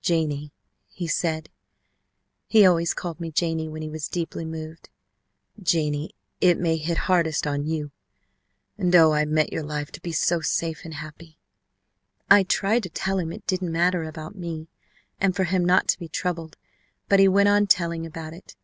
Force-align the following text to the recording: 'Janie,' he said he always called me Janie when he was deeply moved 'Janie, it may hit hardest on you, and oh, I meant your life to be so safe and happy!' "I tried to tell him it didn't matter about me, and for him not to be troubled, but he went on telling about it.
'Janie,' 0.00 0.54
he 0.88 1.06
said 1.06 1.50
he 2.46 2.64
always 2.64 2.94
called 2.94 3.20
me 3.20 3.30
Janie 3.30 3.68
when 3.68 3.82
he 3.82 3.90
was 3.90 4.08
deeply 4.08 4.46
moved 4.46 4.88
'Janie, 5.62 6.12
it 6.40 6.58
may 6.58 6.78
hit 6.78 6.96
hardest 6.96 7.46
on 7.46 7.66
you, 7.66 7.90
and 8.78 8.96
oh, 8.96 9.12
I 9.12 9.26
meant 9.26 9.52
your 9.52 9.62
life 9.64 9.92
to 9.92 10.00
be 10.00 10.10
so 10.10 10.40
safe 10.40 10.86
and 10.86 10.94
happy!' 10.94 11.36
"I 12.30 12.42
tried 12.42 12.84
to 12.84 12.88
tell 12.88 13.18
him 13.18 13.34
it 13.34 13.46
didn't 13.46 13.70
matter 13.70 14.04
about 14.04 14.34
me, 14.34 14.70
and 15.20 15.36
for 15.36 15.44
him 15.44 15.62
not 15.62 15.88
to 15.88 15.98
be 15.98 16.08
troubled, 16.08 16.56
but 17.10 17.20
he 17.20 17.28
went 17.28 17.50
on 17.50 17.66
telling 17.66 18.06
about 18.06 18.32
it. 18.32 18.56